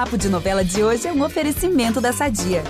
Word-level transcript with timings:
Papo 0.00 0.16
de 0.16 0.30
Novela 0.30 0.64
de 0.64 0.82
hoje 0.82 1.06
é 1.06 1.12
um 1.12 1.22
oferecimento 1.22 2.00
da 2.00 2.10
Sadia. 2.10 2.64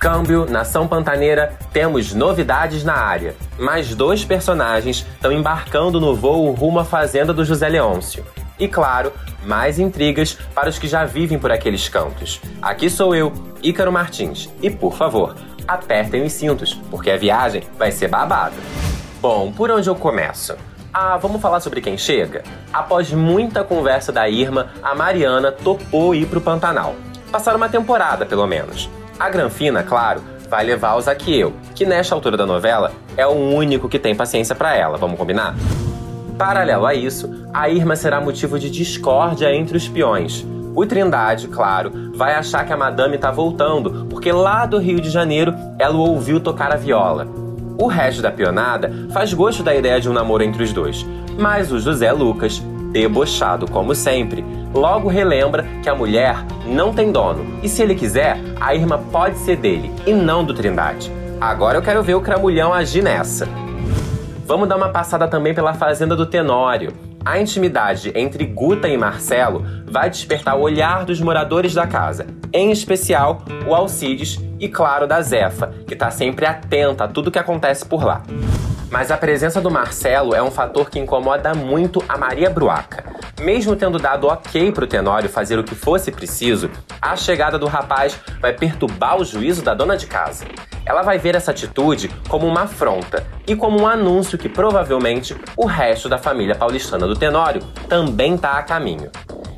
Câmbio, 0.00 0.44
Nação 0.46 0.88
Pantaneira, 0.88 1.56
temos 1.72 2.12
novidades 2.12 2.82
na 2.82 2.94
área. 2.94 3.36
Mais 3.56 3.94
dois 3.94 4.24
personagens 4.24 5.06
estão 5.14 5.30
embarcando 5.30 6.00
no 6.00 6.16
voo 6.16 6.50
rumo 6.50 6.80
à 6.80 6.84
fazenda 6.84 7.32
do 7.32 7.44
José 7.44 7.68
Leôncio. 7.68 8.26
E 8.58 8.66
claro, 8.66 9.12
mais 9.44 9.78
intrigas 9.78 10.36
para 10.52 10.68
os 10.68 10.80
que 10.80 10.88
já 10.88 11.04
vivem 11.04 11.38
por 11.38 11.52
aqueles 11.52 11.88
cantos. 11.88 12.40
Aqui 12.60 12.90
sou 12.90 13.14
eu, 13.14 13.32
Ícaro 13.62 13.92
Martins, 13.92 14.48
e 14.60 14.68
por 14.68 14.96
favor, 14.96 15.36
apertem 15.68 16.24
os 16.24 16.32
cintos, 16.32 16.74
porque 16.90 17.12
a 17.12 17.16
viagem 17.16 17.62
vai 17.78 17.92
ser 17.92 18.08
babada. 18.08 18.56
Bom, 19.20 19.52
por 19.52 19.70
onde 19.70 19.88
eu 19.88 19.94
começo? 19.94 20.56
Ah, 21.00 21.16
vamos 21.16 21.40
falar 21.40 21.60
sobre 21.60 21.80
quem 21.80 21.96
chega? 21.96 22.42
Após 22.72 23.12
muita 23.12 23.62
conversa 23.62 24.10
da 24.10 24.28
Irma, 24.28 24.66
a 24.82 24.96
Mariana 24.96 25.52
topou 25.52 26.12
ir 26.12 26.26
pro 26.26 26.40
Pantanal. 26.40 26.96
Passar 27.30 27.54
uma 27.54 27.68
temporada, 27.68 28.26
pelo 28.26 28.44
menos. 28.48 28.90
A 29.16 29.30
Granfina, 29.30 29.84
claro, 29.84 30.20
vai 30.50 30.64
levar 30.64 30.96
o 30.96 31.00
Zaqueu, 31.00 31.52
que 31.72 31.86
nesta 31.86 32.16
altura 32.16 32.36
da 32.36 32.44
novela 32.44 32.90
é 33.16 33.24
o 33.24 33.30
único 33.30 33.88
que 33.88 33.96
tem 33.96 34.12
paciência 34.12 34.56
para 34.56 34.74
ela, 34.74 34.98
vamos 34.98 35.16
combinar? 35.16 35.54
Paralelo 36.36 36.84
a 36.84 36.94
isso, 36.94 37.46
a 37.54 37.68
Irma 37.68 37.94
será 37.94 38.20
motivo 38.20 38.58
de 38.58 38.68
discórdia 38.68 39.54
entre 39.54 39.76
os 39.76 39.86
peões. 39.86 40.44
O 40.74 40.84
Trindade, 40.84 41.46
claro, 41.46 42.10
vai 42.16 42.34
achar 42.34 42.66
que 42.66 42.72
a 42.72 42.76
madame 42.76 43.18
tá 43.18 43.30
voltando, 43.30 44.06
porque 44.10 44.32
lá 44.32 44.66
do 44.66 44.78
Rio 44.78 45.00
de 45.00 45.10
Janeiro 45.10 45.54
ela 45.78 45.94
o 45.94 46.00
ouviu 46.00 46.40
tocar 46.40 46.72
a 46.72 46.76
viola. 46.76 47.37
O 47.78 47.86
resto 47.86 48.20
da 48.20 48.32
peonada 48.32 48.92
faz 49.12 49.32
gosto 49.32 49.62
da 49.62 49.72
ideia 49.72 50.00
de 50.00 50.10
um 50.10 50.12
namoro 50.12 50.42
entre 50.42 50.64
os 50.64 50.72
dois, 50.72 51.06
mas 51.38 51.70
o 51.70 51.78
José 51.78 52.10
Lucas, 52.10 52.60
debochado 52.90 53.70
como 53.70 53.94
sempre, 53.94 54.44
logo 54.74 55.08
relembra 55.08 55.64
que 55.80 55.88
a 55.88 55.94
mulher 55.94 56.44
não 56.66 56.92
tem 56.92 57.12
dono 57.12 57.46
e 57.62 57.68
se 57.68 57.80
ele 57.80 57.94
quiser, 57.94 58.36
a 58.60 58.74
Irma 58.74 58.98
pode 58.98 59.38
ser 59.38 59.56
dele 59.56 59.92
e 60.04 60.12
não 60.12 60.44
do 60.44 60.52
Trindade. 60.52 61.08
Agora 61.40 61.78
eu 61.78 61.82
quero 61.82 62.02
ver 62.02 62.14
o 62.14 62.20
Cramulhão 62.20 62.72
agir 62.72 63.00
nessa. 63.00 63.48
Vamos 64.44 64.68
dar 64.68 64.76
uma 64.76 64.88
passada 64.88 65.28
também 65.28 65.54
pela 65.54 65.72
fazenda 65.72 66.16
do 66.16 66.26
Tenório. 66.26 66.92
A 67.24 67.38
intimidade 67.38 68.10
entre 68.12 68.44
Guta 68.44 68.88
e 68.88 68.96
Marcelo 68.96 69.64
vai 69.86 70.10
despertar 70.10 70.56
o 70.56 70.62
olhar 70.62 71.04
dos 71.04 71.20
moradores 71.20 71.74
da 71.74 71.86
casa, 71.86 72.26
em 72.52 72.72
especial 72.72 73.42
o 73.68 73.74
Alcides 73.74 74.40
e, 74.58 74.68
claro, 74.68 75.06
da 75.06 75.20
Zefa, 75.20 75.72
que 75.88 75.94
está 75.94 76.10
sempre 76.10 76.46
atenta 76.46 77.04
a 77.04 77.08
tudo 77.08 77.30
que 77.30 77.38
acontece 77.38 77.84
por 77.84 78.04
lá. 78.04 78.22
Mas 78.90 79.10
a 79.10 79.16
presença 79.16 79.60
do 79.60 79.70
Marcelo 79.70 80.34
é 80.34 80.42
um 80.42 80.50
fator 80.50 80.88
que 80.88 80.98
incomoda 80.98 81.54
muito 81.54 82.02
a 82.08 82.16
Maria 82.16 82.48
Bruaca. 82.48 83.04
Mesmo 83.40 83.76
tendo 83.76 83.98
dado 83.98 84.26
ok 84.26 84.72
pro 84.72 84.86
Tenório 84.86 85.28
fazer 85.28 85.58
o 85.58 85.64
que 85.64 85.74
fosse 85.74 86.10
preciso, 86.10 86.70
a 87.00 87.14
chegada 87.14 87.58
do 87.58 87.66
rapaz 87.66 88.18
vai 88.40 88.52
perturbar 88.52 89.16
o 89.16 89.24
juízo 89.24 89.62
da 89.62 89.74
dona 89.74 89.96
de 89.96 90.06
casa. 90.06 90.44
Ela 90.86 91.02
vai 91.02 91.18
ver 91.18 91.34
essa 91.34 91.50
atitude 91.50 92.08
como 92.28 92.46
uma 92.46 92.62
afronta 92.62 93.26
e 93.46 93.54
como 93.54 93.80
um 93.80 93.86
anúncio 93.86 94.38
que 94.38 94.48
provavelmente 94.48 95.36
o 95.56 95.66
resto 95.66 96.08
da 96.08 96.16
família 96.16 96.54
paulistana 96.54 97.06
do 97.06 97.14
Tenório 97.14 97.62
também 97.88 98.34
está 98.34 98.52
a 98.52 98.62
caminho. 98.62 99.10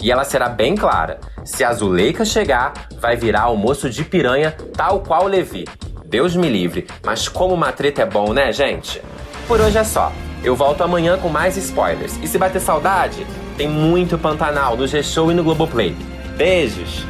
E 0.00 0.10
ela 0.10 0.24
será 0.24 0.48
bem 0.48 0.74
clara: 0.74 1.18
se 1.44 1.62
a 1.62 1.72
Zuleika 1.72 2.24
chegar, 2.24 2.72
vai 2.98 3.16
virar 3.16 3.42
almoço 3.42 3.90
de 3.90 4.04
piranha, 4.04 4.56
tal 4.74 5.00
qual 5.00 5.26
Levi. 5.26 5.66
Deus 6.08 6.34
me 6.34 6.48
livre, 6.48 6.86
mas 7.04 7.28
como 7.28 7.52
uma 7.52 7.70
treta 7.70 8.00
é 8.00 8.06
bom, 8.06 8.32
né, 8.32 8.50
gente? 8.50 9.02
Por 9.46 9.60
hoje 9.60 9.76
é 9.76 9.84
só. 9.84 10.10
Eu 10.42 10.56
volto 10.56 10.82
amanhã 10.82 11.18
com 11.18 11.28
mais 11.28 11.54
spoilers. 11.58 12.18
E 12.22 12.26
se 12.26 12.38
bater 12.38 12.62
saudade, 12.62 13.26
tem 13.58 13.68
muito 13.68 14.16
Pantanal 14.16 14.74
no 14.74 14.86
G-Show 14.86 15.30
e 15.30 15.34
no 15.34 15.44
Globoplay. 15.44 15.94
Beijos! 16.34 17.04